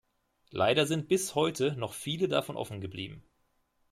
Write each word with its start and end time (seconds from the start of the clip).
Leider 0.49 0.87
sind 0.87 1.07
bis 1.09 1.35
heute 1.35 1.73
noch 1.75 1.93
viele 1.93 2.27
davon 2.27 2.57
offen 2.57 2.81
geblieben. 2.81 3.23